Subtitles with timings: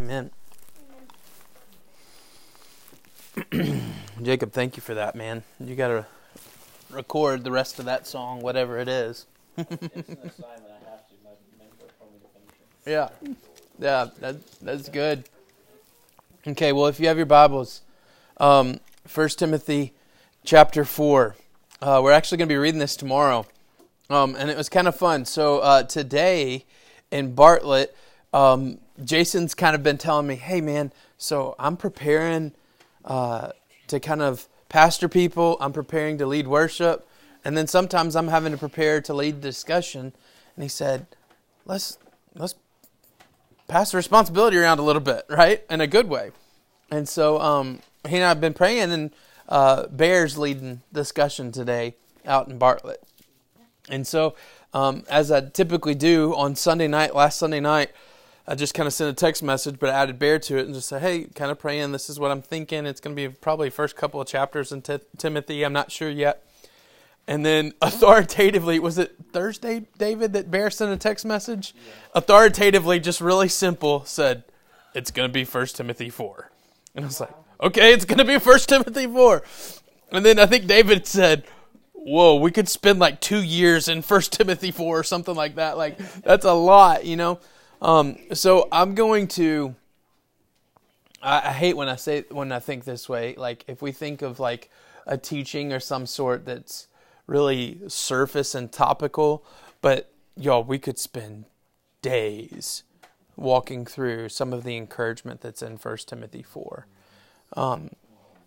[0.00, 0.30] Amen.
[4.22, 5.42] Jacob, thank you for that, man.
[5.62, 6.06] You got to
[6.88, 9.26] record the rest of that song, whatever it is.
[12.86, 13.10] yeah,
[13.78, 15.24] yeah, that, that's good.
[16.46, 17.82] Okay, well, if you have your Bibles,
[18.38, 18.80] um,
[19.12, 19.92] 1 Timothy
[20.44, 21.36] chapter 4.
[21.82, 23.44] Uh, we're actually going to be reading this tomorrow.
[24.08, 25.26] Um, and it was kind of fun.
[25.26, 26.64] So uh, today
[27.10, 27.94] in Bartlett,
[28.32, 32.52] um, Jason's kind of been telling me, hey, man, so I'm preparing
[33.04, 33.50] uh,
[33.88, 37.08] to kind of pastor people, I'm preparing to lead worship,
[37.44, 40.12] and then sometimes I'm having to prepare to lead discussion.
[40.54, 41.06] And he said,
[41.64, 41.98] let's,
[42.34, 42.54] let's
[43.68, 45.64] pass the responsibility around a little bit, right?
[45.70, 46.30] In a good way.
[46.90, 49.10] And so um, he and I have been praying, and
[49.48, 51.94] uh, Bear's leading discussion today
[52.26, 53.02] out in Bartlett.
[53.88, 54.36] And so,
[54.72, 57.90] um, as I typically do on Sunday night, last Sunday night,
[58.50, 60.74] I just kind of sent a text message, but I added Bear to it and
[60.74, 61.92] just said, hey, kind of praying.
[61.92, 62.84] This is what I'm thinking.
[62.84, 65.64] It's going to be probably first couple of chapters in T- Timothy.
[65.64, 66.44] I'm not sure yet.
[67.28, 71.76] And then authoritatively, was it Thursday, David, that Bear sent a text message?
[71.76, 71.92] Yeah.
[72.16, 74.42] Authoritatively, just really simple, said,
[74.96, 76.50] it's going to be First Timothy 4.
[76.96, 77.30] And I was like,
[77.62, 79.44] okay, it's going to be First Timothy 4.
[80.10, 81.44] And then I think David said,
[81.92, 85.78] whoa, we could spend like two years in First Timothy 4 or something like that.
[85.78, 87.38] Like, that's a lot, you know?
[87.82, 89.74] Um, so I'm going to.
[91.22, 93.34] I, I hate when I say when I think this way.
[93.36, 94.70] Like if we think of like
[95.06, 96.88] a teaching or some sort that's
[97.26, 99.44] really surface and topical,
[99.80, 101.44] but y'all, we could spend
[102.02, 102.82] days
[103.36, 106.86] walking through some of the encouragement that's in First Timothy four.
[107.54, 107.90] Um,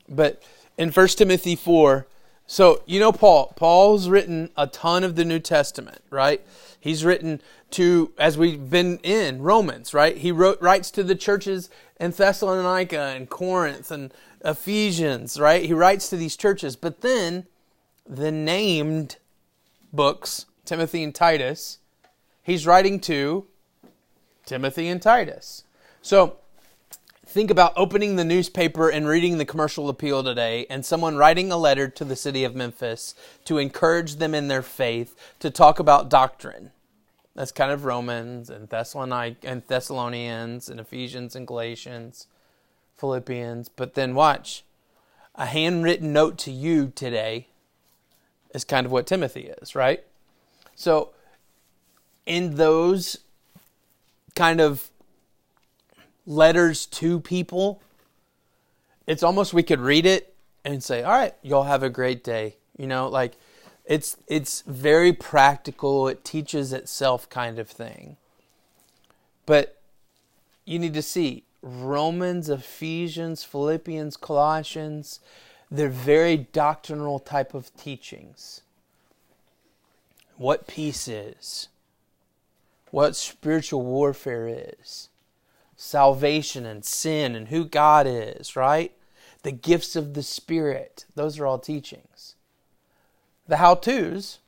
[0.07, 0.43] but
[0.77, 2.07] in First Timothy four,
[2.45, 3.53] so you know Paul.
[3.55, 6.45] Paul's written a ton of the New Testament, right?
[6.83, 10.17] He's written to, as we've been in Romans, right?
[10.17, 15.63] He wrote writes to the churches in Thessalonica and Corinth and Ephesians, right?
[15.63, 17.45] He writes to these churches, but then
[18.05, 19.15] the named
[19.93, 21.77] books, Timothy and Titus,
[22.41, 23.47] he's writing to
[24.45, 25.63] Timothy and Titus.
[26.01, 26.35] So
[27.33, 31.57] think about opening the newspaper and reading the commercial appeal today and someone writing a
[31.57, 36.11] letter to the city of Memphis to encourage them in their faith, to talk about
[36.11, 36.69] doctrine.
[37.33, 42.27] That's kind of Romans and Thessalonians and Ephesians and Galatians,
[42.97, 43.67] Philippians.
[43.67, 44.63] But then watch.
[45.33, 47.47] A handwritten note to you today
[48.53, 50.03] is kind of what Timothy is, right?
[50.75, 51.09] So
[52.27, 53.17] in those
[54.35, 54.91] kind of
[56.25, 57.81] letters to people,
[59.07, 62.57] it's almost we could read it and say, "All right, y'all have a great day."
[62.77, 63.33] You know, like
[63.85, 66.07] it's it's very practical.
[66.07, 68.17] It teaches itself kind of thing.
[69.45, 69.81] But
[70.65, 75.19] you need to see Romans, Ephesians, Philippians, Colossians,
[75.71, 78.61] they're very doctrinal type of teachings.
[80.37, 81.69] What peace is,
[82.91, 85.09] what spiritual warfare is,
[85.83, 88.93] salvation and sin and who God is, right?
[89.43, 92.35] The gifts of the Spirit, those are all teachings.
[93.47, 94.39] The how to's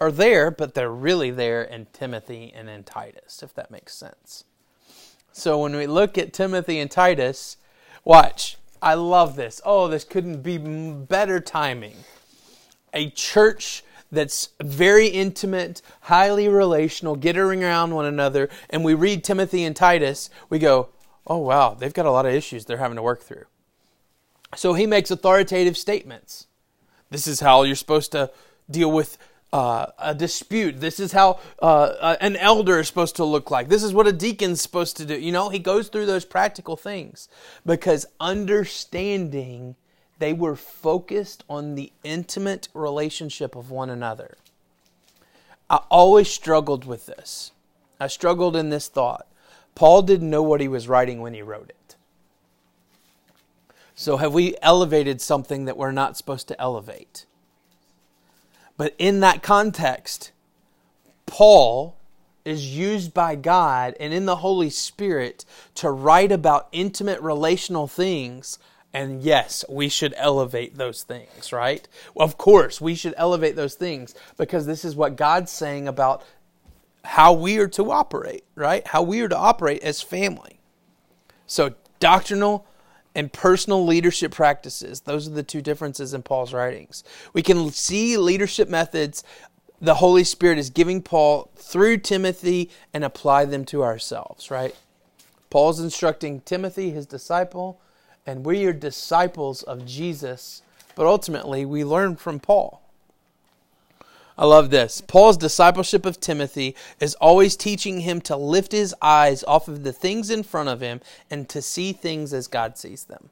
[0.00, 4.44] are there, but they're really there in Timothy and in Titus, if that makes sense.
[5.32, 7.56] So when we look at Timothy and Titus,
[8.04, 8.58] watch.
[8.82, 9.60] I love this.
[9.64, 11.96] Oh, this couldn't be better timing.
[12.92, 13.82] A church
[14.12, 20.30] that's very intimate, highly relational, getting around one another, and we read Timothy and Titus,
[20.48, 20.88] we go,
[21.26, 23.44] oh, wow, they've got a lot of issues they're having to work through.
[24.56, 26.46] So he makes authoritative statements.
[27.10, 28.30] This is how you're supposed to
[28.68, 29.16] deal with
[29.52, 30.80] uh, a dispute.
[30.80, 33.68] This is how uh, an elder is supposed to look like.
[33.68, 35.18] This is what a deacon's supposed to do.
[35.18, 37.28] You know, he goes through those practical things
[37.66, 39.76] because understanding
[40.20, 44.36] they were focused on the intimate relationship of one another.
[45.68, 47.52] I always struggled with this.
[47.98, 49.26] I struggled in this thought.
[49.74, 51.96] Paul didn't know what he was writing when he wrote it.
[53.94, 57.26] So, have we elevated something that we're not supposed to elevate?
[58.76, 60.32] But in that context,
[61.26, 61.96] Paul
[62.44, 65.44] is used by God and in the Holy Spirit
[65.76, 68.58] to write about intimate relational things.
[68.92, 71.86] And yes, we should elevate those things, right?
[72.16, 76.24] Of course, we should elevate those things because this is what God's saying about
[77.04, 78.86] how we are to operate, right?
[78.86, 80.60] How we are to operate as family.
[81.46, 82.66] So, doctrinal
[83.14, 85.00] and personal leadership practices.
[85.00, 87.02] Those are the two differences in Paul's writings.
[87.32, 89.24] We can see leadership methods
[89.80, 94.74] the Holy Spirit is giving Paul through Timothy and apply them to ourselves, right?
[95.48, 97.80] Paul's instructing Timothy, his disciple,
[98.26, 100.62] and we are disciples of Jesus,
[100.94, 102.82] but ultimately we learn from Paul.
[104.38, 105.02] I love this.
[105.02, 109.92] Paul's discipleship of Timothy is always teaching him to lift his eyes off of the
[109.92, 111.00] things in front of him
[111.30, 113.28] and to see things as God sees them.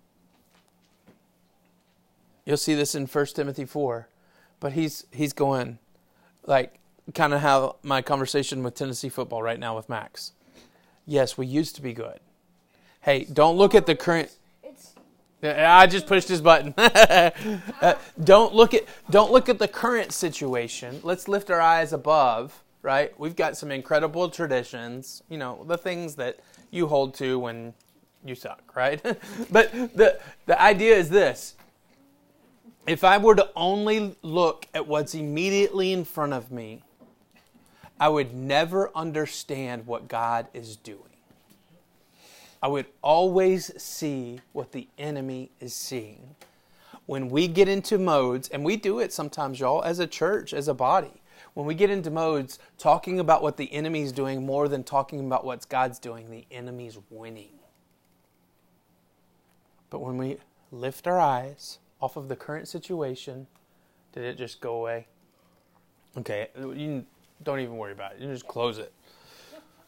[2.45, 4.09] You'll see this in 1 Timothy 4.
[4.61, 5.79] But he's he's going
[6.47, 6.79] like
[7.15, 10.33] kind of have my conversation with Tennessee football right now with Max.
[11.07, 12.21] Yes, we used to be good.
[13.03, 14.31] Hey, don't look at the current
[15.43, 16.75] I just pushed his button.
[16.77, 21.01] uh, don't look at don't look at the current situation.
[21.03, 22.63] Let's lift our eyes above.
[22.83, 25.23] Right, we've got some incredible traditions.
[25.29, 26.41] You know the things that
[26.71, 27.75] you hold to when
[28.25, 28.75] you suck.
[28.75, 29.03] Right,
[29.51, 31.55] but the the idea is this:
[32.87, 36.83] if I were to only look at what's immediately in front of me,
[38.01, 41.08] I would never understand what God is doing.
[42.63, 46.35] I would always see what the enemy is seeing.
[47.07, 50.69] When we get into modes, and we do it sometimes, y'all, as a church, as
[50.69, 51.23] a body,
[51.55, 55.21] when we get into modes talking about what the enemy is doing more than talking
[55.21, 57.59] about what God's doing, the enemy's winning.
[59.91, 60.39] But when we
[60.71, 63.47] lift our eyes off of the current situation,
[64.13, 65.07] did it just go away?
[66.17, 67.05] Okay, you
[67.43, 68.21] don't even worry about it.
[68.21, 68.93] You just close it.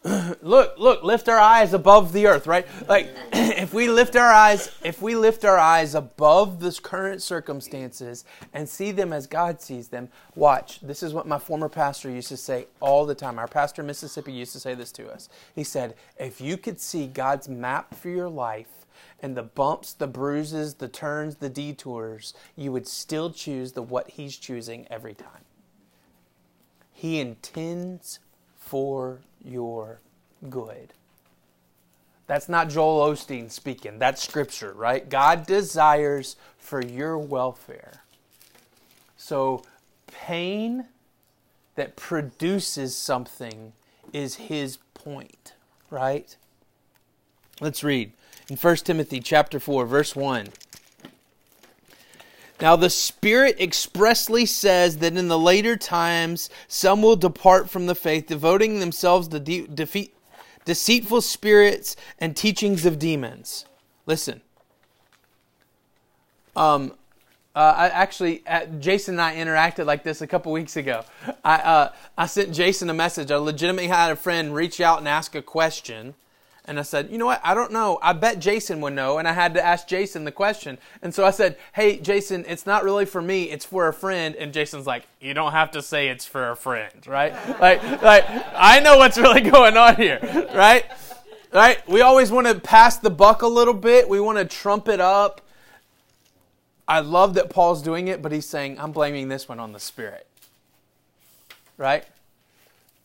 [0.42, 2.66] look, look, lift our eyes above the earth, right?
[2.88, 8.24] Like if we lift our eyes, if we lift our eyes above this current circumstances
[8.54, 10.80] and see them as God sees them, watch.
[10.80, 13.38] This is what my former pastor used to say all the time.
[13.38, 15.28] Our pastor in Mississippi used to say this to us.
[15.54, 18.68] He said, "If you could see God's map for your life,
[19.22, 24.10] and the bumps, the bruises, the turns, the detours, you would still choose the what
[24.10, 25.44] he's choosing every time.
[26.92, 28.18] He intends
[28.70, 29.98] for your
[30.48, 30.92] good.
[32.28, 33.98] That's not Joel Osteen speaking.
[33.98, 35.08] That's scripture, right?
[35.08, 38.04] God desires for your welfare.
[39.16, 39.64] So,
[40.06, 40.84] pain
[41.74, 43.72] that produces something
[44.12, 45.54] is his point,
[45.90, 46.36] right?
[47.60, 48.12] Let's read
[48.48, 50.46] in 1 Timothy chapter 4 verse 1.
[52.60, 57.94] Now the Spirit expressly says that in the later times some will depart from the
[57.94, 60.14] faith, devoting themselves to de- defeat,
[60.64, 63.64] deceitful spirits and teachings of demons.
[64.06, 64.42] Listen.
[66.54, 66.92] Um,
[67.54, 71.04] uh, I actually, uh, Jason and I interacted like this a couple weeks ago.
[71.44, 73.30] I uh, I sent Jason a message.
[73.30, 76.14] I legitimately had a friend reach out and ask a question
[76.66, 77.40] and I said, you know what?
[77.42, 77.98] I don't know.
[78.02, 79.18] I bet Jason would know.
[79.18, 80.78] And I had to ask Jason the question.
[81.02, 83.44] And so I said, hey, Jason, it's not really for me.
[83.44, 84.36] It's for a friend.
[84.36, 87.32] And Jason's like, you don't have to say it's for a friend, right?
[87.60, 88.24] like, like
[88.54, 90.20] I know what's really going on here,
[90.54, 90.84] right?
[91.52, 91.88] Right?
[91.88, 94.08] We always want to pass the buck a little bit.
[94.08, 95.40] We want to trump it up.
[96.86, 99.80] I love that Paul's doing it, but he's saying, I'm blaming this one on the
[99.80, 100.26] Spirit.
[101.78, 102.04] Right?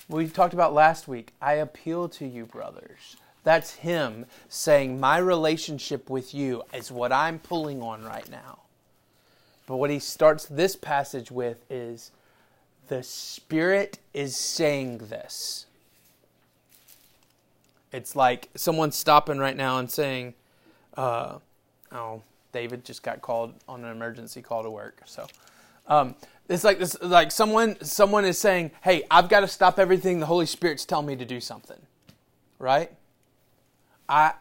[0.09, 1.33] We talked about last week.
[1.41, 3.15] I appeal to you, brothers
[3.45, 8.59] that's him saying, My relationship with you is what I'm pulling on right now.
[9.67, 12.11] But what he starts this passage with is,
[12.87, 15.67] The Spirit is saying this.
[17.93, 20.33] It's like someone stopping right now and saying,
[20.97, 21.37] uh,
[21.91, 25.01] Oh, David just got called on an emergency call to work.
[25.05, 25.27] So,
[25.87, 26.15] um,
[26.49, 30.19] it's like this, like someone, someone is saying, "Hey, I've got to stop everything.
[30.19, 31.79] The Holy Spirit's telling me to do something."
[32.57, 32.91] Right?
[34.07, 34.33] I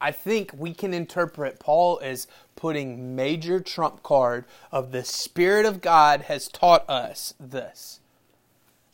[0.00, 5.80] I think we can interpret Paul as putting major trump card of the Spirit of
[5.80, 8.00] God has taught us this.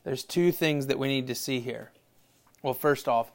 [0.04, 1.92] There's two things that we need to see here.
[2.62, 3.32] Well, first off,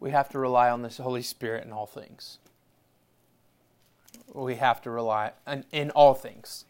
[0.00, 2.38] we have to rely on the Holy Spirit in all things.
[4.32, 6.64] We have to rely in, in all things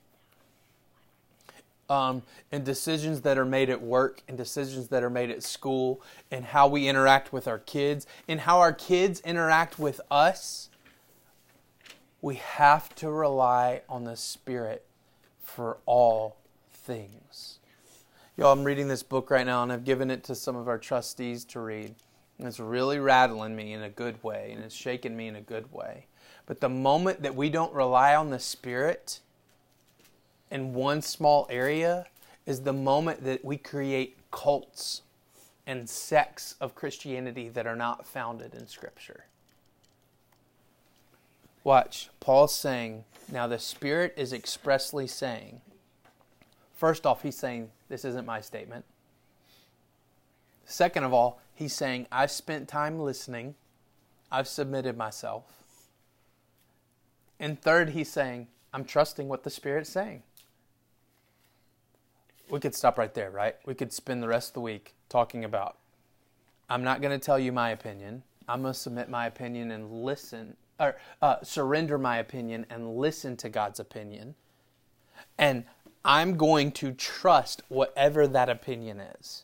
[1.89, 6.01] um, and decisions that are made at work and decisions that are made at school
[6.31, 10.71] and how we interact with our kids and how our kids interact with us,
[12.23, 14.85] we have to rely on the Spirit
[15.43, 16.37] for all
[16.73, 17.59] things.
[18.37, 20.79] Y'all, I'm reading this book right now and I've given it to some of our
[20.79, 21.95] trustees to read.
[22.39, 25.41] And it's really rattling me in a good way and it's shaking me in a
[25.41, 26.07] good way.
[26.47, 29.21] But the moment that we don't rely on the Spirit,
[30.55, 32.07] in one small area
[32.47, 35.03] is the moment that we create cults
[35.67, 39.25] and sects of Christianity that are not founded in Scripture.
[41.65, 45.61] Watch, Paul's saying, now the Spirit is expressly saying,
[46.73, 48.85] first off, he's saying, this isn't my statement.
[50.67, 53.57] Second of all, he's saying, I've spent time listening.
[54.31, 55.65] I've submitted myself.
[57.41, 60.23] And third, he's saying, I'm trusting what the Spirit's saying.
[62.55, 63.57] We could stop right there, right?
[63.67, 65.77] We could spend the rest of the week talking about
[66.71, 68.23] I'm not going to tell you my opinion.
[68.49, 73.37] I'm going to submit my opinion and listen, or uh, surrender my opinion and listen
[73.39, 74.37] to God's opinion.
[75.37, 75.65] And
[76.05, 79.43] I'm going to trust whatever that opinion is.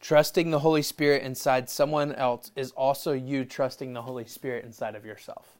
[0.00, 4.94] Trusting the Holy Spirit inside someone else is also you trusting the Holy Spirit inside
[4.94, 5.56] of yourself.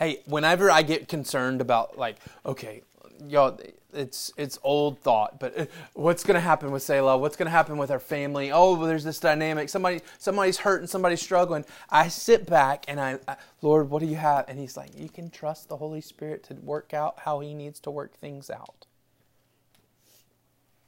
[0.00, 2.82] Hey, whenever I get concerned about, like, okay,
[3.28, 3.58] y'all,
[3.92, 7.18] it's it's old thought, but uh, what's going to happen with Selah?
[7.18, 8.52] What's going to happen with our family?
[8.52, 9.68] Oh, there's this dynamic.
[9.68, 11.64] Somebody somebody's hurt and somebody's struggling.
[11.90, 14.48] I sit back and I, I, Lord, what do you have?
[14.48, 17.80] And He's like, you can trust the Holy Spirit to work out how He needs
[17.80, 18.86] to work things out.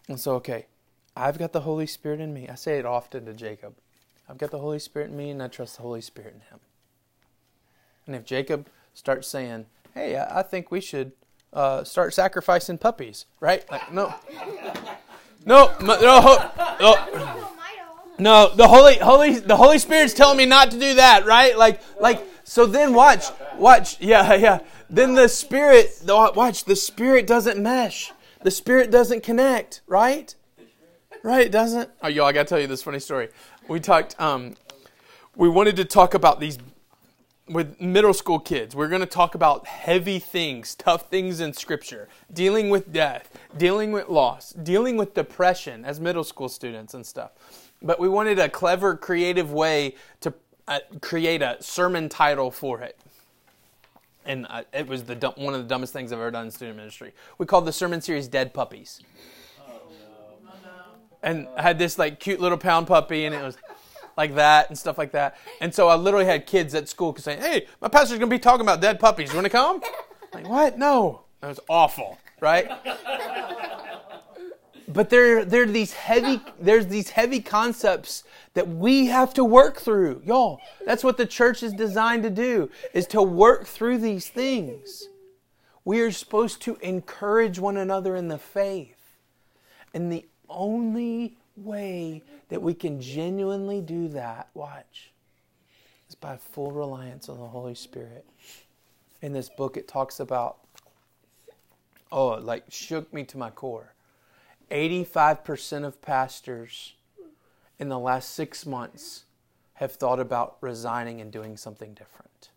[0.08, 0.66] And so, okay,
[1.16, 2.48] I've got the Holy Spirit in me.
[2.48, 3.74] I say it often to Jacob.
[4.28, 6.60] I've got the Holy Spirit in me, and I trust the Holy Spirit in him.
[8.06, 11.12] And if Jacob starts saying, "Hey, I think we should."
[11.52, 13.68] Uh, start sacrificing puppies, right?
[13.70, 14.14] Like, no,
[15.44, 17.08] no, no, no,
[18.18, 18.54] no.
[18.54, 21.56] The Holy, Holy, the Holy Spirit's telling me not to do that, right?
[21.56, 22.26] Like, like.
[22.44, 24.00] So then, watch, watch.
[24.00, 24.60] Yeah, yeah.
[24.90, 26.64] Then the Spirit, watch.
[26.64, 28.12] The Spirit doesn't mesh.
[28.42, 30.34] The Spirit doesn't connect, right?
[31.22, 31.50] Right?
[31.50, 31.90] Doesn't.
[32.02, 33.28] Oh, yo, I gotta tell you this funny story.
[33.68, 34.20] We talked.
[34.20, 34.56] Um,
[35.36, 36.58] we wanted to talk about these
[37.48, 42.08] with middle school kids, we're going to talk about heavy things, tough things in Scripture,
[42.32, 47.32] dealing with death, dealing with loss, dealing with depression as middle school students and stuff.
[47.82, 50.32] But we wanted a clever, creative way to
[50.68, 52.96] uh, create a sermon title for it.
[54.24, 56.50] And uh, it was the dumb, one of the dumbest things I've ever done in
[56.52, 57.12] student ministry.
[57.38, 59.00] We called the sermon series "Dead Puppies,"
[59.60, 59.80] oh,
[60.62, 60.70] no.
[61.24, 63.56] and I had this like cute little pound puppy, and it was
[64.16, 65.36] like that and stuff like that.
[65.60, 68.62] And so I literally had kids at school saying, "Hey, my pastor's to be talking
[68.62, 69.30] about dead puppies.
[69.30, 69.82] You want to come?"
[70.32, 70.78] Like, what?
[70.78, 71.22] No.
[71.40, 72.70] That was awful, right?
[74.88, 79.80] but there, there are these heavy, there's these heavy concepts that we have to work
[79.80, 80.60] through, y'all.
[80.86, 85.08] That's what the church is designed to do: is to work through these things.
[85.84, 89.16] We are supposed to encourage one another in the faith,
[89.92, 95.12] and the only way that we can genuinely do that, watch,
[96.08, 98.26] is by full reliance on the Holy Spirit.
[99.20, 100.58] In this book, it talks about,
[102.10, 103.94] oh, like shook me to my core.
[104.70, 106.94] 85% of pastors
[107.78, 109.24] in the last six months
[109.74, 112.50] have thought about resigning and doing something different.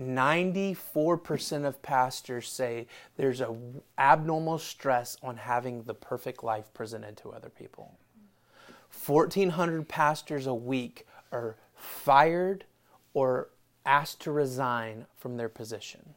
[0.00, 2.86] 94% of pastors say
[3.16, 7.94] there's an abnormal stress on having the perfect life presented to other people.
[9.06, 12.64] 1400 pastors a week are fired
[13.12, 13.48] or
[13.84, 16.14] asked to resign from their position.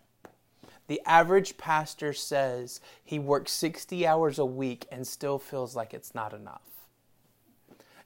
[0.87, 6.13] The average pastor says he works 60 hours a week and still feels like it's
[6.13, 6.67] not enough.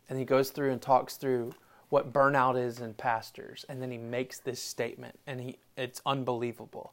[0.08, 1.54] And he goes through and talks through
[1.96, 3.66] what burnout is in pastors.
[3.70, 6.92] And then he makes this statement, and he, it's unbelievable.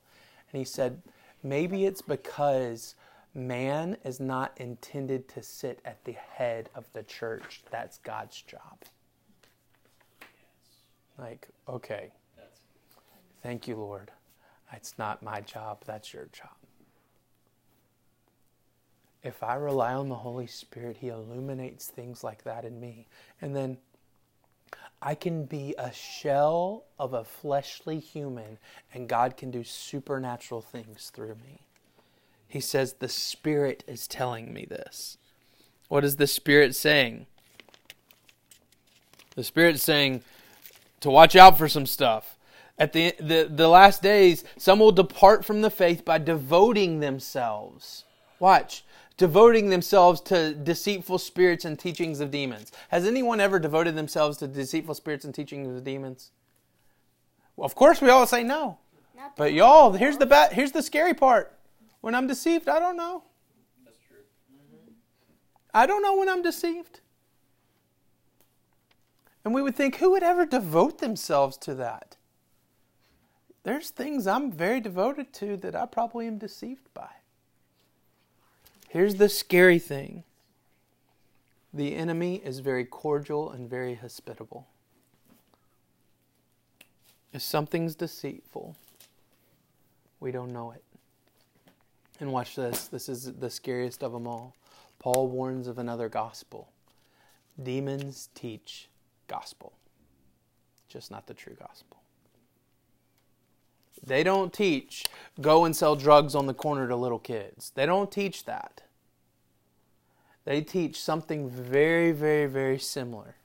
[0.52, 1.02] And he said,
[1.42, 2.94] maybe it's because
[3.34, 7.64] man is not intended to sit at the head of the church.
[7.68, 8.78] That's God's job.
[11.18, 12.12] Like, okay.
[13.42, 14.12] Thank you, Lord.
[14.72, 16.54] It's not my job, that's your job.
[19.24, 23.08] If I rely on the Holy Spirit, He illuminates things like that in me.
[23.40, 23.78] And then
[25.04, 28.58] I can be a shell of a fleshly human,
[28.94, 31.62] and God can do supernatural things through me.
[32.46, 35.18] He says, The Spirit is telling me this.
[35.88, 37.26] What is the Spirit saying?
[39.34, 40.22] The Spirit's saying
[41.00, 42.38] to watch out for some stuff.
[42.78, 48.04] At the, the, the last days, some will depart from the faith by devoting themselves.
[48.38, 48.84] Watch
[49.16, 52.72] devoting themselves to deceitful spirits and teachings of demons.
[52.88, 56.30] Has anyone ever devoted themselves to deceitful spirits and teachings of demons?
[57.56, 58.78] Well, of course, we all say no.
[59.36, 61.56] But y'all, here's the ba- here's the scary part.
[62.00, 63.22] When I'm deceived, I don't know.
[63.84, 64.18] That's true.
[64.52, 64.92] Mm-hmm.
[65.72, 67.00] I don't know when I'm deceived.
[69.44, 72.16] And we would think, who would ever devote themselves to that?
[73.64, 77.08] There's things I'm very devoted to that I probably am deceived by.
[78.92, 80.22] Here's the scary thing
[81.72, 84.66] the enemy is very cordial and very hospitable.
[87.32, 88.76] If something's deceitful,
[90.20, 90.84] we don't know it.
[92.20, 92.88] And watch this.
[92.88, 94.54] This is the scariest of them all.
[94.98, 96.68] Paul warns of another gospel.
[97.62, 98.90] Demons teach
[99.26, 99.72] gospel,
[100.90, 102.01] just not the true gospel.
[104.04, 105.04] They don't teach
[105.40, 107.72] go and sell drugs on the corner to little kids.
[107.74, 108.82] They don't teach that.
[110.44, 113.36] They teach something very, very, very similar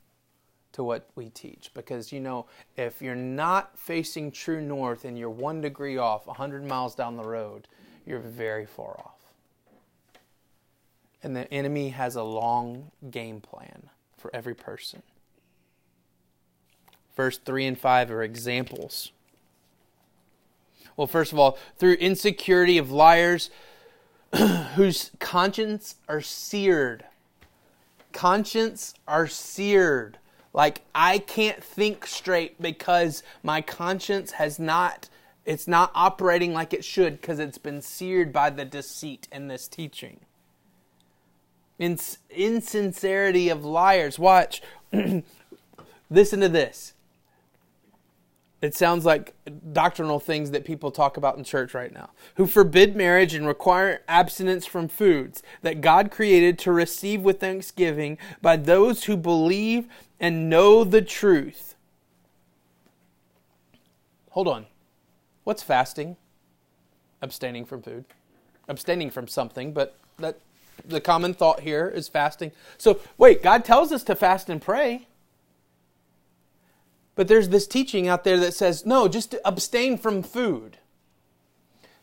[0.73, 1.71] to what we teach.
[1.73, 6.65] Because, you know, if you're not facing true north and you're one degree off 100
[6.65, 7.67] miles down the road,
[8.05, 9.13] you're very far off.
[11.21, 15.03] And the enemy has a long game plan for every person.
[17.15, 19.11] Verse 3 and 5 are examples.
[20.97, 23.49] Well, first of all, through insecurity of liars
[24.75, 27.05] whose conscience are seared.
[28.11, 30.17] Conscience are seared.
[30.53, 35.07] Like I can't think straight because my conscience has not
[35.45, 39.67] it's not operating like it should because it's been seared by the deceit in this
[39.69, 40.19] teaching.
[41.79, 44.19] Ins- insincerity of liars.
[44.19, 44.61] Watch.
[46.09, 46.93] Listen to this.
[48.59, 49.35] It sounds like
[49.71, 52.09] doctrinal things that people talk about in church right now.
[52.35, 58.17] Who forbid marriage and require abstinence from foods that God created to receive with thanksgiving
[58.41, 59.87] by those who believe
[60.19, 61.75] and know the truth.
[64.31, 64.65] Hold on.
[65.43, 66.17] What's fasting?
[67.21, 68.05] Abstaining from food.
[68.67, 70.39] Abstaining from something, but that
[70.85, 72.51] the common thought here is fasting.
[72.77, 75.07] So, wait, God tells us to fast and pray.
[77.17, 80.77] But there's this teaching out there that says, no, just abstain from food.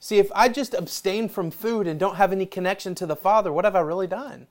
[0.01, 3.53] See, if I just abstain from food and don't have any connection to the Father,
[3.53, 4.49] what have I really done?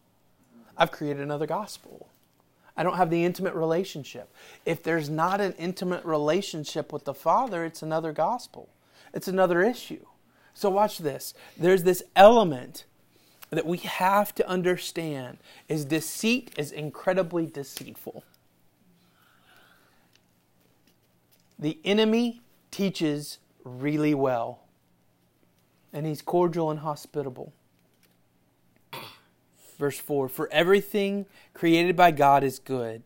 [0.78, 2.08] I've created another gospel.
[2.78, 4.34] I don't have the intimate relationship.
[4.66, 8.70] If there's not an intimate relationship with the Father, it's another gospel.
[9.14, 10.06] It's another issue.
[10.54, 11.34] So watch this.
[11.58, 12.86] There's this element
[13.50, 18.24] that we have to understand is deceit is incredibly deceitful.
[21.58, 22.42] The enemy
[22.72, 24.64] teaches really well,
[25.92, 27.54] and he's cordial and hospitable.
[29.78, 33.04] Verse 4 For everything created by God is good,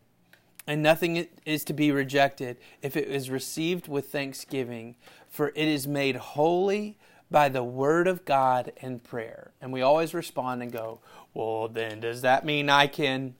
[0.65, 4.95] and nothing is to be rejected if it is received with thanksgiving,
[5.29, 6.97] for it is made holy
[7.29, 9.51] by the word of God and prayer.
[9.61, 10.99] And we always respond and go,
[11.33, 13.35] Well, then, does that mean I can?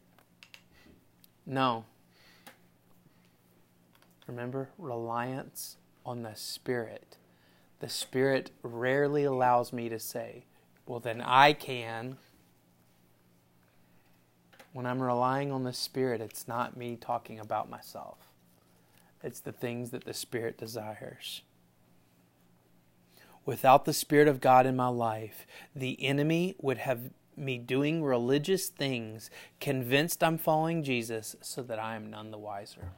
[1.46, 1.86] No.
[4.28, 7.18] Remember, reliance on the Spirit.
[7.80, 10.44] The Spirit rarely allows me to say,
[10.86, 12.18] Well, then I can.
[14.74, 18.18] When I'm relying on the Spirit, it's not me talking about myself,
[19.24, 21.42] it's the things that the Spirit desires.
[23.46, 28.68] Without the Spirit of God in my life, the enemy would have me doing religious
[28.68, 29.30] things,
[29.62, 32.92] convinced I'm following Jesus, so that I am none the wiser.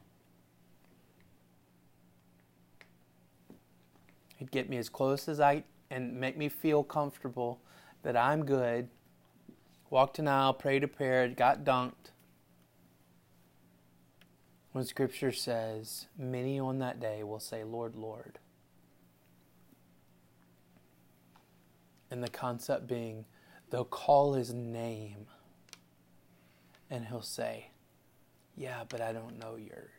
[4.39, 7.59] He'd get me as close as I and make me feel comfortable
[8.03, 8.87] that I'm good.
[9.89, 12.11] Walked an aisle, prayed a prayer, got dunked.
[14.71, 18.39] When Scripture says, Many on that day will say, Lord, Lord.
[22.09, 23.25] And the concept being,
[23.69, 25.27] they'll call his name
[26.89, 27.71] and he'll say,
[28.55, 29.98] Yeah, but I don't know yours.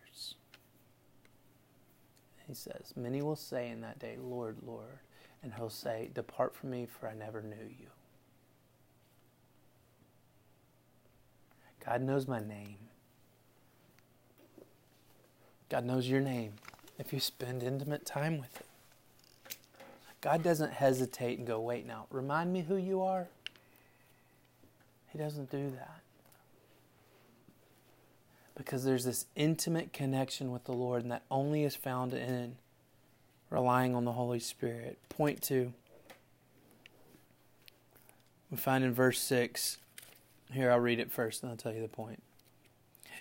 [2.51, 4.99] He says, Many will say in that day, Lord, Lord.
[5.41, 7.87] And he'll say, Depart from me, for I never knew you.
[11.87, 12.75] God knows my name.
[15.69, 16.55] God knows your name
[16.99, 18.67] if you spend intimate time with it.
[20.21, 23.29] God doesn't hesitate and go, wait now, remind me who you are.
[25.13, 26.00] He doesn't do that
[28.61, 32.57] because there's this intimate connection with the Lord, and that only is found in
[33.49, 34.99] relying on the Holy Spirit.
[35.09, 35.73] Point two.
[38.51, 39.79] We find in verse 6.
[40.53, 42.23] Here, I'll read it first, and I'll tell you the point.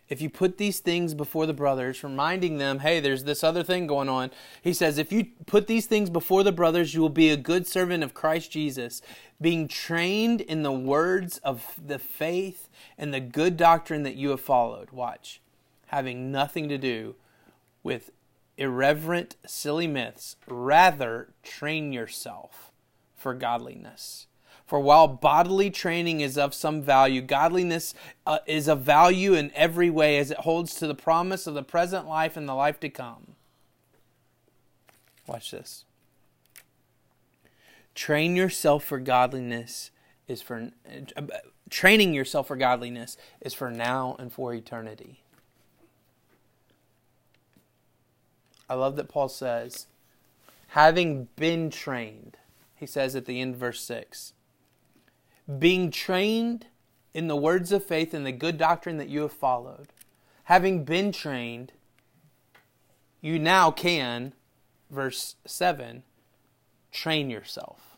[0.10, 3.86] If you put these things before the brothers, reminding them, hey, there's this other thing
[3.86, 4.32] going on,
[4.64, 7.68] he says, if you put these things before the brothers, you will be a good
[7.68, 9.04] servant of Christ Jesus,
[9.40, 14.42] being trained in the words of the faith and the good doctrine that you have
[14.42, 14.90] followed.
[14.90, 15.42] Watch.
[15.88, 17.16] Having nothing to do
[17.84, 18.10] with
[18.58, 20.38] irreverent, silly myths.
[20.48, 22.72] Rather, train yourself
[23.16, 24.26] for godliness.
[24.70, 27.96] For while bodily training is of some value, godliness
[28.28, 31.64] uh, is of value in every way as it holds to the promise of the
[31.64, 33.34] present life and the life to come.
[35.26, 35.86] Watch this.
[37.96, 39.90] Train yourself for godliness
[40.28, 40.70] is for
[41.18, 41.22] uh,
[41.72, 45.24] training yourself for godliness is for now and for eternity.
[48.70, 49.88] I love that Paul says,
[50.68, 52.38] having been trained,
[52.76, 54.34] he says at the end of verse 6,
[55.58, 56.68] being trained
[57.14, 59.88] in the words of faith and the good doctrine that you have followed,
[60.44, 61.72] having been trained,
[63.22, 64.34] you now can,
[64.90, 66.04] verse 7,
[66.92, 67.98] train yourself.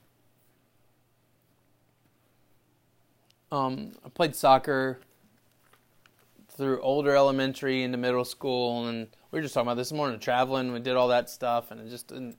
[3.51, 5.01] Um, I played soccer
[6.47, 10.71] through older elementary into middle school, and we were just talking about this morning, traveling.
[10.71, 12.37] We did all that stuff, and it just didn't,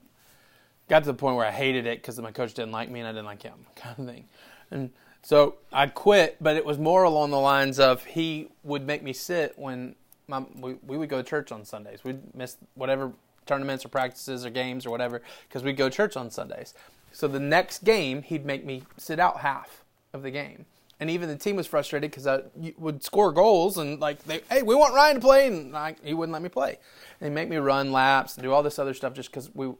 [0.89, 3.07] got to the point where I hated it because my coach didn't like me and
[3.07, 4.25] I didn't like him, kind of thing.
[4.73, 9.03] And so I quit, but it was more along the lines of he would make
[9.03, 9.95] me sit when
[10.27, 12.03] my, we, we would go to church on Sundays.
[12.03, 13.13] We'd miss whatever
[13.45, 16.73] tournaments or practices or games or whatever because we'd go to church on Sundays.
[17.11, 19.83] So the next game, he'd make me sit out half
[20.13, 20.65] of the game
[21.03, 22.43] and even the team was frustrated because I
[22.77, 26.13] would score goals and like they, hey, we want Ryan to play, and I, he
[26.13, 26.77] wouldn't let me play.
[27.19, 29.71] And they make me run laps and do all this other stuff just because we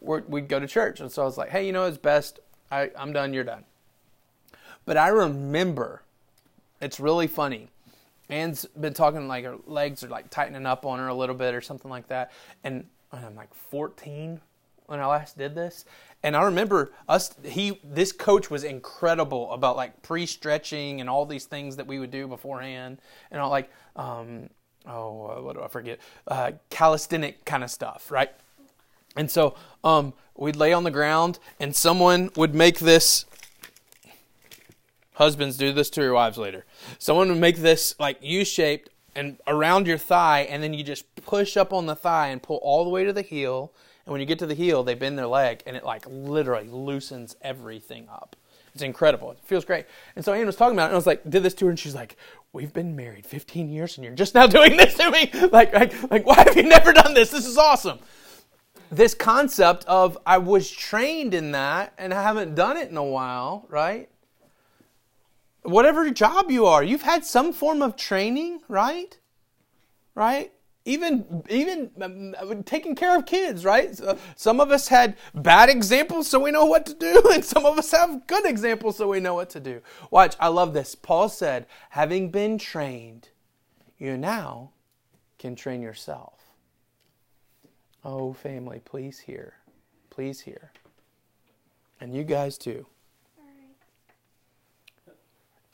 [0.00, 1.00] we'd go to church.
[1.00, 2.40] And so I was like, hey, you know, it's best.
[2.70, 3.32] I, I'm done.
[3.32, 3.64] You're done.
[4.88, 6.00] But I remember,
[6.80, 7.68] it's really funny.
[8.30, 11.54] Anne's been talking like her legs are like tightening up on her a little bit
[11.54, 12.32] or something like that,
[12.64, 14.40] and I'm like 14
[14.86, 15.84] when I last did this,
[16.22, 17.34] and I remember us.
[17.44, 22.10] He, this coach was incredible about like pre-stretching and all these things that we would
[22.10, 22.96] do beforehand,
[23.30, 24.48] and all like, um,
[24.86, 25.98] oh, uh, what do I forget?
[26.26, 28.30] Uh, calisthenic kind of stuff, right?
[29.16, 33.26] And so um, we'd lay on the ground, and someone would make this.
[35.18, 36.64] Husbands do this to your wives later.
[36.98, 41.56] Someone would make this like U-shaped and around your thigh, and then you just push
[41.56, 43.72] up on the thigh and pull all the way to the heel
[44.08, 46.66] and when you get to the heel, they bend their leg, and it like literally
[46.66, 48.36] loosens everything up.
[48.72, 49.32] It's incredible.
[49.32, 49.84] It feels great.
[50.16, 51.70] And so Anne was talking about it, and I was like, did this to her,
[51.70, 52.16] and she's like,
[52.54, 55.30] we've been married 15 years, and you're just now doing this to me?
[55.52, 57.30] Like, like, like, why have you never done this?
[57.30, 57.98] This is awesome.
[58.90, 63.04] This concept of I was trained in that, and I haven't done it in a
[63.04, 64.08] while, right?
[65.62, 69.18] Whatever job you are, you've had some form of training, right?
[70.14, 70.52] Right?
[70.88, 74.00] even even um, taking care of kids right?
[74.36, 77.78] Some of us had bad examples so we know what to do and some of
[77.78, 79.82] us have good examples so we know what to do.
[80.10, 80.94] Watch i love this.
[80.94, 83.28] Paul said having been trained
[83.98, 84.70] you now
[85.38, 86.40] can train yourself.
[88.04, 89.54] Oh family please hear.
[90.08, 90.72] Please hear.
[92.00, 92.86] And you guys too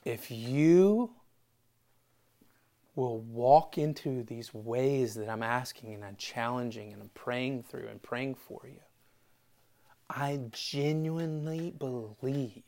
[0.05, 1.11] if you
[2.95, 7.87] will walk into these ways that I'm asking and I'm challenging and I'm praying through
[7.87, 8.79] and praying for you,
[10.09, 12.63] I genuinely believe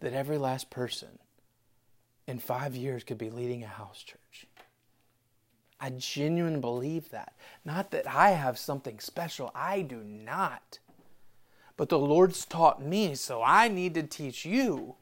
[0.00, 1.20] that every last person
[2.26, 4.46] in five years could be leading a house church.
[5.80, 7.34] I genuinely believe that.
[7.64, 10.80] Not that I have something special, I do not.
[11.76, 14.96] But the Lord's taught me, so I need to teach you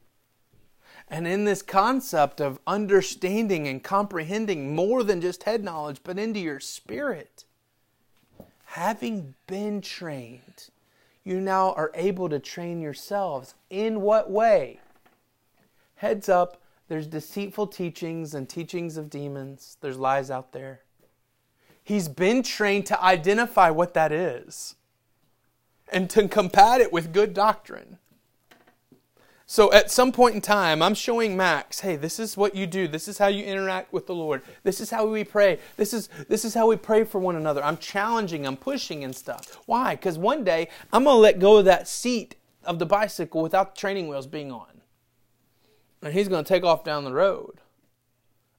[1.07, 6.39] and in this concept of understanding and comprehending more than just head knowledge, but into
[6.39, 7.45] your spirit,
[8.65, 10.69] having been trained,
[11.23, 13.53] you now are able to train yourselves.
[13.69, 14.79] In what way?
[15.95, 20.81] Heads up, there's deceitful teachings and teachings of demons, there's lies out there.
[21.83, 24.75] He's been trained to identify what that is
[25.91, 27.97] and to combat it with good doctrine.
[29.51, 32.87] So at some point in time, I'm showing Max, hey, this is what you do.
[32.87, 34.43] This is how you interact with the Lord.
[34.63, 35.59] This is how we pray.
[35.75, 37.61] This is this is how we pray for one another.
[37.61, 39.59] I'm challenging, I'm pushing and stuff.
[39.65, 39.95] Why?
[39.95, 43.81] Because one day I'm gonna let go of that seat of the bicycle without the
[43.81, 44.83] training wheels being on.
[46.01, 47.59] And he's gonna take off down the road.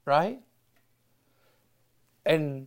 [0.04, 0.40] Right?
[2.26, 2.66] And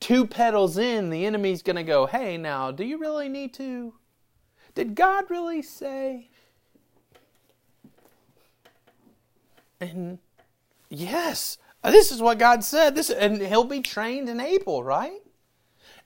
[0.00, 3.94] two pedals in, the enemy's gonna go, hey now, do you really need to?
[4.74, 6.28] Did God really say?
[9.82, 10.18] And
[10.88, 12.94] yes, uh, this is what God said.
[12.94, 15.20] This and he'll be trained and able, right?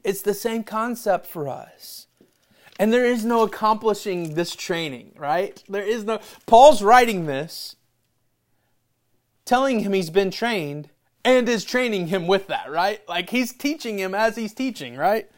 [0.02, 2.06] It's the same concept for us.
[2.78, 5.62] And there is no accomplishing this training, right?
[5.68, 7.76] There is no Paul's writing this
[9.44, 10.88] telling him he's been trained
[11.24, 13.06] and is training him with that, right?
[13.08, 15.30] Like he's teaching him as he's teaching, right?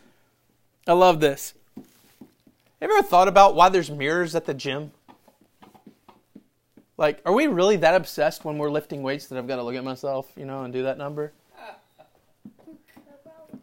[0.87, 1.55] I love this.
[1.77, 4.93] Have you ever thought about why there's mirrors at the gym?
[6.99, 9.77] Like, are we really that obsessed when we're lifting weights that I've got to look
[9.77, 11.33] at myself, you know, and do that number?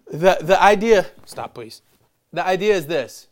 [0.07, 1.81] The the idea stop please.
[2.31, 3.27] The idea is this.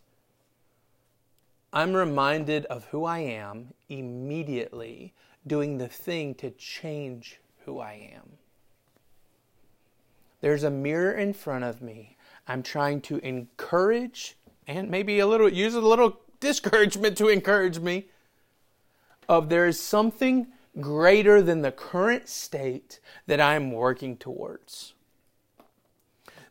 [1.72, 5.14] I'm reminded of who I am immediately
[5.48, 8.34] doing the thing to change who I am.
[10.42, 12.18] There's a mirror in front of me.
[12.48, 14.36] I'm trying to encourage
[14.68, 18.08] and maybe a little use a little discouragement to encourage me
[19.28, 20.48] of there is something
[20.80, 24.94] greater than the current state that I'm working towards.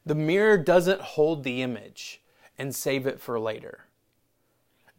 [0.05, 2.21] The mirror doesn't hold the image
[2.59, 3.87] and save it for later.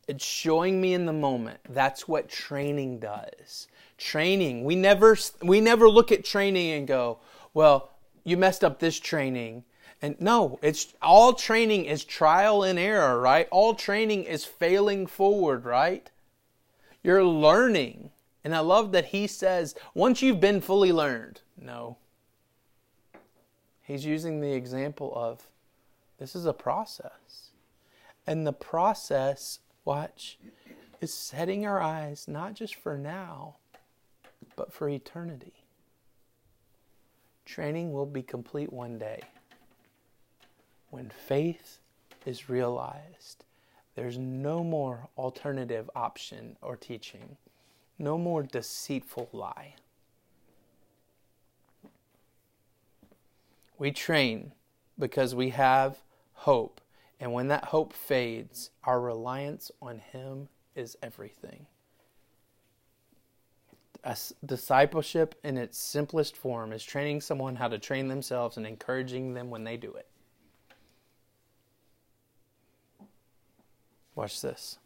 [0.07, 1.59] It's showing me in the moment.
[1.69, 3.67] That's what training does.
[3.97, 7.19] Training, we never we never look at training and go,
[7.53, 7.91] "Well,
[8.25, 9.63] you messed up this training."
[10.01, 13.47] And no, it's all training is trial and error, right?
[13.51, 16.12] All training is failing forward, right?
[17.03, 18.11] You're learning.
[18.43, 21.97] And I love that he says, once you've been fully learned, no.
[23.81, 25.47] He's using the example of
[26.17, 27.51] this is a process.
[28.25, 30.37] And the process, watch,
[31.01, 33.55] is setting our eyes not just for now,
[34.55, 35.53] but for eternity.
[37.45, 39.21] Training will be complete one day.
[40.89, 41.79] When faith
[42.25, 43.43] is realized,
[43.95, 47.38] there's no more alternative option or teaching,
[47.99, 49.75] no more deceitful lie.
[53.77, 54.53] We train
[54.97, 56.01] because we have
[56.34, 56.82] hope.
[57.19, 61.67] And when that hope fades, our reliance on Him is everything.
[64.45, 69.49] discipleship in its simplest form is training someone how to train themselves and encouraging them
[69.49, 70.08] when they do it.
[74.15, 74.78] Watch this.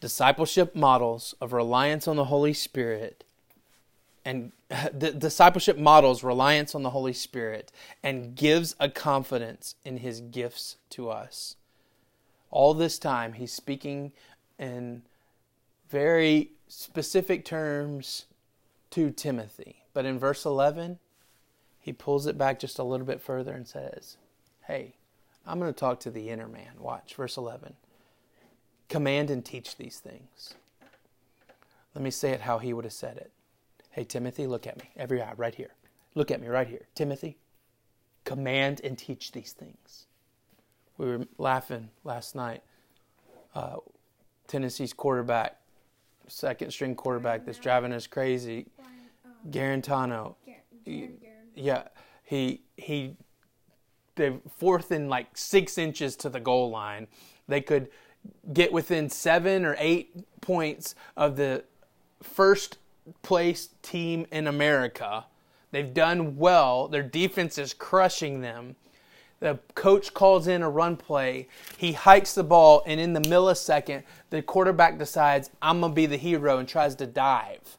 [0.00, 3.24] Discipleship models of reliance on the Holy Spirit
[4.24, 4.52] and
[4.92, 10.76] the discipleship models reliance on the Holy Spirit and gives a confidence in his gifts
[10.90, 11.56] to us.
[12.50, 14.12] All this time, he's speaking
[14.58, 15.02] in
[15.88, 18.26] very specific terms
[18.90, 19.84] to Timothy.
[19.92, 20.98] But in verse 11,
[21.80, 24.16] he pulls it back just a little bit further and says,
[24.66, 24.94] Hey,
[25.46, 26.72] I'm going to talk to the inner man.
[26.78, 27.74] Watch, verse 11.
[28.88, 30.54] Command and teach these things.
[31.94, 33.32] Let me say it how he would have said it.
[33.90, 34.90] Hey, Timothy, look at me.
[34.96, 35.74] Every eye, right here.
[36.14, 36.86] Look at me right here.
[36.94, 37.38] Timothy,
[38.24, 40.06] command and teach these things.
[40.96, 42.62] We were laughing last night.
[43.54, 43.76] Uh,
[44.46, 45.58] Tennessee's quarterback,
[46.26, 48.66] second string quarterback that's driving us crazy,
[49.50, 50.34] Guarantano.
[51.54, 51.84] Yeah,
[52.24, 53.16] he he.
[54.14, 57.06] They fourth and like six inches to the goal line.
[57.46, 57.88] They could
[58.52, 61.64] get within seven or eight points of the
[62.22, 62.78] first
[63.22, 65.24] place team in America.
[65.70, 66.88] They've done well.
[66.88, 68.76] Their defense is crushing them.
[69.40, 71.48] The coach calls in a run play.
[71.76, 76.06] He hikes the ball, and in the millisecond, the quarterback decides, I'm going to be
[76.06, 77.78] the hero, and tries to dive.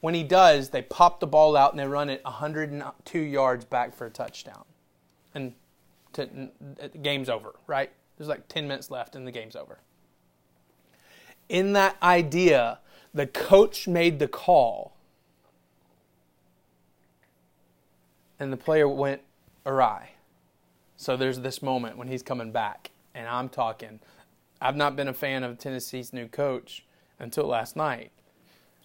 [0.00, 3.94] When he does, they pop the ball out and they run it 102 yards back
[3.94, 4.64] for a touchdown.
[5.34, 5.54] And
[6.12, 6.50] the
[7.00, 7.90] game's over, right?
[8.16, 9.78] There's like 10 minutes left, and the game's over.
[11.48, 12.78] In that idea,
[13.12, 14.94] the coach made the call
[18.38, 19.22] and the player went
[19.64, 20.10] awry.
[20.96, 24.00] So there's this moment when he's coming back, and I'm talking.
[24.60, 26.84] I've not been a fan of Tennessee's new coach
[27.18, 28.10] until last night.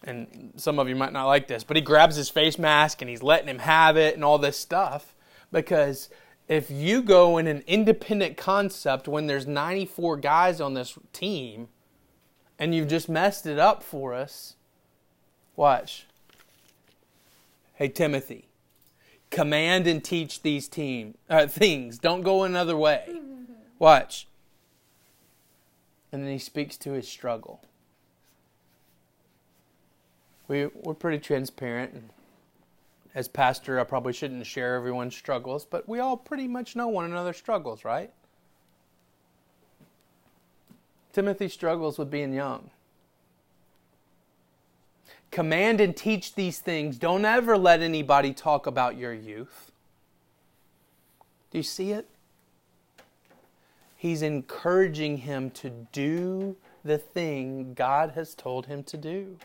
[0.04, 3.10] And some of you might not like this, but he grabs his face mask and
[3.10, 5.13] he's letting him have it and all this stuff.
[5.52, 6.10] Because
[6.50, 11.70] if you go in an independent concept when there's 94 guys on this team,
[12.58, 14.56] and you've just messed it up for us,
[15.56, 16.08] watch.
[17.76, 18.50] Hey, Timothy,
[19.30, 22.00] command and teach these team, uh, things.
[22.00, 23.22] Don't go another way.
[23.80, 24.28] Watch.
[26.12, 27.62] And then he speaks to his struggle.
[30.50, 32.12] We, we're pretty transparent.
[33.20, 37.04] As pastor, I probably shouldn't share everyone's struggles, but we all pretty much know one
[37.04, 38.14] another's struggles, right?
[41.12, 42.70] Timothy struggles with being young.
[45.32, 46.98] Command and teach these things.
[46.98, 49.74] Don't ever let anybody talk about your youth.
[51.52, 52.08] Do you see it?
[53.98, 56.56] He's encouraging him to do
[56.86, 59.36] the thing God has told him to do.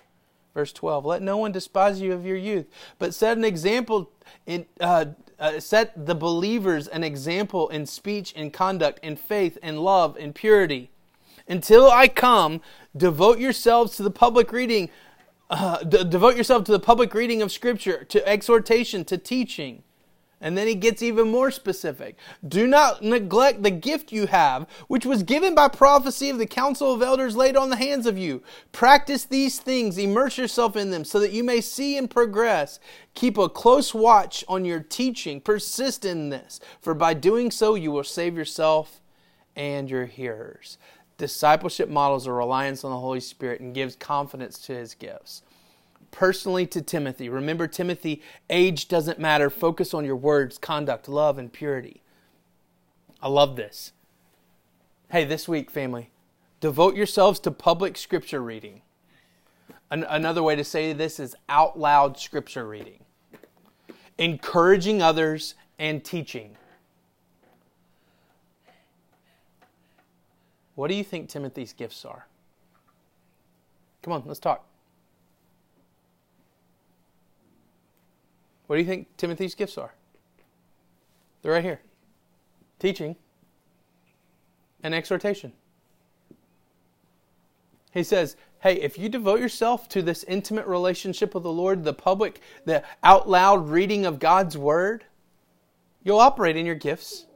[0.55, 2.67] Verse 12 Let no one despise you of your youth,
[2.99, 4.11] but set an example
[4.47, 4.67] in.
[4.81, 5.07] Uh,
[5.39, 10.33] uh, set the believers an example in speech and conduct, in faith, in love, in
[10.33, 10.91] purity.
[11.49, 12.61] Until I come,
[12.97, 14.91] devote yourselves to the public reading,
[15.51, 19.83] uh, d- devote yourself to the public reading of Scripture, to exhortation, to teaching.
[20.45, 22.19] And then he gets even more specific.
[22.47, 26.93] Do not neglect the gift you have, which was given by prophecy of the council
[26.93, 28.43] of elders laid on the hands of you.
[28.71, 32.79] Practice these things, immerse yourself in them, so that you may see and progress.
[33.15, 35.41] Keep a close watch on your teaching.
[35.41, 39.01] Persist in this, for by doing so, you will save yourself
[39.57, 40.77] and your hearers.
[41.17, 45.43] Discipleship models a reliance on the Holy Spirit and gives confidence to his gifts
[46.15, 47.29] personally to Timothy.
[47.29, 49.51] Remember, Timothy, age doesn't matter.
[49.51, 52.03] Focus on your words, conduct, love, and purity.
[53.21, 53.91] I love this.
[55.11, 56.11] Hey, this week, family,
[56.61, 58.83] devote yourselves to public scripture reading.
[59.91, 63.01] An- another way to say this is out loud scripture reading,
[64.17, 66.57] encouraging others, and teaching.
[70.77, 72.27] What do you think Timothy's gifts are?
[74.03, 74.65] Come on, let's talk.
[78.67, 79.93] What do you think Timothy's gifts are?
[81.43, 81.81] They're right here
[82.79, 83.17] teaching
[84.83, 85.53] and exhortation.
[87.93, 91.95] He says, Hey, if you devote yourself to this intimate relationship with the Lord, the
[91.95, 95.05] public, the out loud reading of God's Word,
[96.03, 97.27] you'll operate in your gifts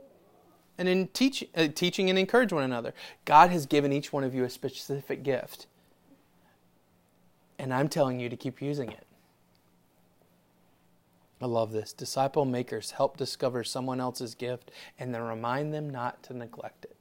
[0.78, 2.94] and in teach, uh, teaching and encourage one another.
[3.24, 5.66] God has given each one of you a specific gift.
[7.58, 9.07] And I'm telling you to keep using it.
[11.40, 11.92] I love this.
[11.92, 16.96] Disciple makers help discover someone else's gift and then remind them not to neglect it.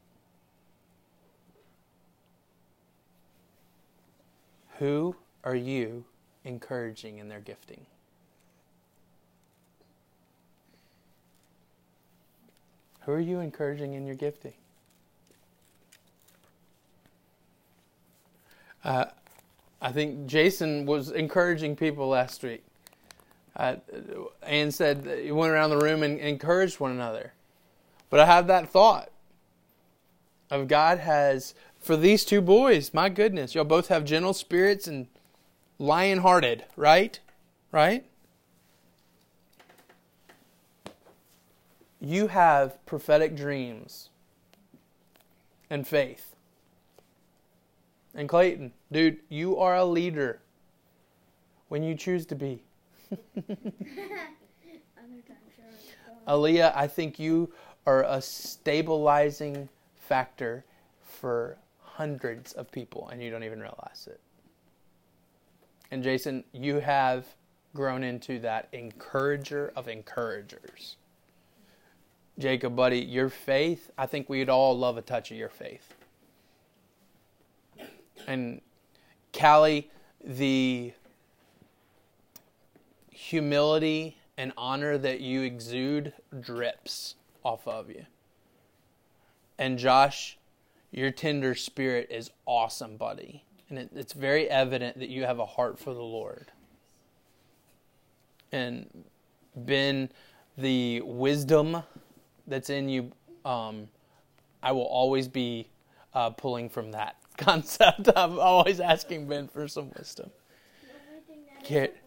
[4.78, 6.06] Who are you
[6.43, 7.88] encouraging in their gifting?
[13.02, 14.54] Who are you encouraging in your gifting?
[18.84, 19.06] Uh,
[19.82, 22.66] I think Jason was encouraging people last week
[23.57, 23.75] uh,
[24.69, 27.33] said you went around the room and encouraged one another.
[28.09, 29.11] But I have that thought
[30.49, 32.93] of God has for these two boys.
[32.93, 35.07] My goodness, y'all both have gentle spirits and
[35.79, 37.19] lion-hearted, right?
[37.71, 38.05] Right?
[41.99, 44.09] You have prophetic dreams
[45.69, 46.35] and faith.
[48.13, 50.39] And Clayton, dude, you are a leader
[51.67, 52.63] when you choose to be.
[56.27, 57.53] Aaliyah, I think you
[57.85, 60.65] are a stabilizing factor
[61.01, 64.19] for hundreds of people, and you don't even realize it.
[65.89, 67.25] And Jason, you have
[67.73, 70.97] grown into that encourager of encouragers.
[72.37, 75.93] Jacob, buddy, your faith, I think we'd all love a touch of your faith.
[78.27, 78.61] And
[79.33, 79.89] Callie,
[80.23, 80.91] the
[83.27, 88.05] humility and honor that you exude drips off of you.
[89.57, 90.37] And Josh,
[90.91, 93.43] your tender spirit is awesome, buddy.
[93.69, 96.53] And it, it's very evident that you have a heart for the Lord.
[98.53, 98.87] And
[99.57, 100.09] Ben,
[100.57, 101.83] the wisdom
[102.47, 103.11] that's in you,
[103.43, 103.89] um,
[104.63, 105.67] I will always be
[106.13, 108.07] uh, pulling from that concept.
[108.15, 110.31] I'm always asking Ben for some wisdom.
[111.65, 111.97] Get,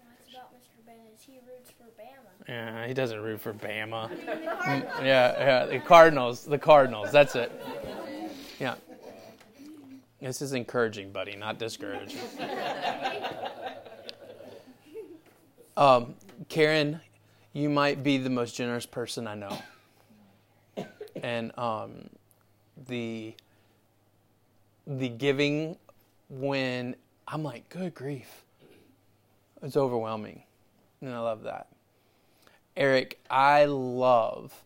[2.50, 4.10] yeah, he doesn't root for Bama.
[5.00, 5.04] Yeah,
[5.38, 6.44] yeah, the Cardinals.
[6.44, 7.12] The Cardinals.
[7.12, 7.52] That's it.
[8.58, 8.74] Yeah.
[10.20, 12.18] This is encouraging, buddy, not discouraging.
[15.76, 16.14] Um,
[16.50, 17.00] Karen,
[17.54, 19.56] you might be the most generous person I know,
[21.22, 22.10] and um,
[22.86, 23.34] the
[24.86, 25.78] the giving
[26.28, 28.28] when I'm like, good grief,
[29.62, 30.42] it's overwhelming,
[31.00, 31.68] and I love that.
[32.80, 34.64] Eric, I love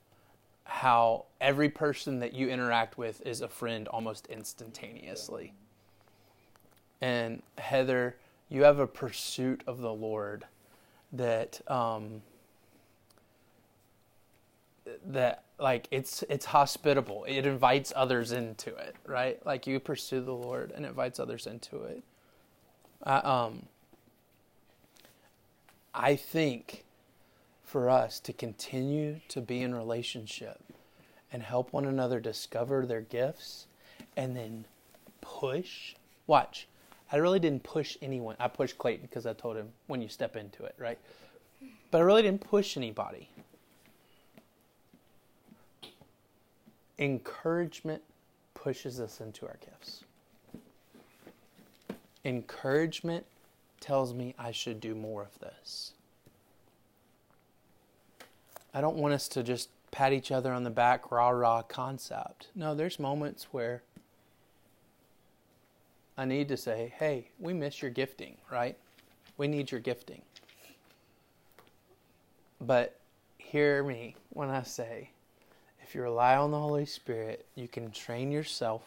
[0.62, 5.52] how every person that you interact with is a friend almost instantaneously.
[7.00, 8.16] And Heather,
[8.48, 10.44] you have a pursuit of the Lord
[11.12, 12.22] that um,
[15.06, 17.24] that like it's it's hospitable.
[17.26, 19.44] It invites others into it, right?
[19.44, 22.04] Like you pursue the Lord and invites others into it.
[23.02, 23.66] I, um,
[25.92, 26.84] I think
[27.74, 30.60] for us to continue to be in relationship
[31.32, 33.66] and help one another discover their gifts
[34.16, 34.64] and then
[35.20, 35.96] push.
[36.28, 36.68] Watch.
[37.10, 38.36] I really didn't push anyone.
[38.38, 41.00] I pushed Clayton because I told him when you step into it, right?
[41.90, 43.28] But I really didn't push anybody.
[47.00, 48.02] Encouragement
[48.54, 50.04] pushes us into our gifts.
[52.24, 53.26] Encouragement
[53.80, 55.93] tells me I should do more of this.
[58.74, 62.48] I don't want us to just pat each other on the back, rah rah concept.
[62.56, 63.82] No, there's moments where
[66.18, 68.76] I need to say, hey, we miss your gifting, right?
[69.36, 70.22] We need your gifting.
[72.60, 72.98] But
[73.38, 75.10] hear me when I say,
[75.82, 78.82] if you rely on the Holy Spirit, you can train yourself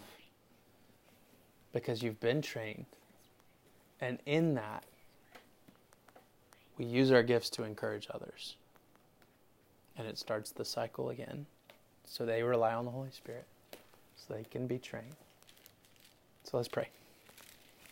[1.71, 2.85] because you've been trained.
[4.01, 4.83] And in that,
[6.77, 8.55] we use our gifts to encourage others.
[9.97, 11.45] And it starts the cycle again.
[12.05, 13.45] So they rely on the Holy Spirit
[14.15, 15.15] so they can be trained.
[16.43, 16.89] So let's pray.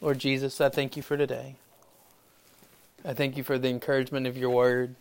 [0.01, 1.55] Lord Jesus, I thank you for today.
[3.03, 4.95] I thank you for the encouragement of your word.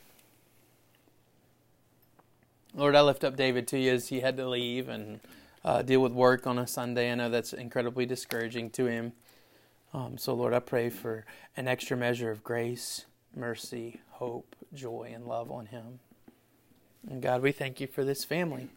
[2.74, 5.20] Lord, I lift up David to you as he had to leave and
[5.64, 7.10] uh, deal with work on a Sunday.
[7.10, 9.12] I know that's incredibly discouraging to him.
[9.92, 11.24] Um, so, Lord, I pray for
[11.56, 16.00] an extra measure of grace, mercy, hope, joy, and love on him.
[17.08, 18.68] And God, we thank you for this family.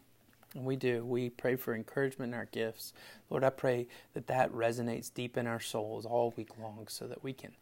[0.54, 1.04] And we do.
[1.04, 2.92] We pray for encouragement in our gifts.
[3.30, 7.22] Lord, I pray that that resonates deep in our souls all week long so that
[7.22, 7.52] we can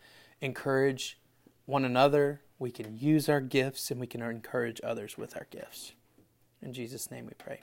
[0.40, 1.18] encourage
[1.64, 5.92] one another, we can use our gifts, and we can encourage others with our gifts.
[6.62, 7.60] In Jesus' name we pray.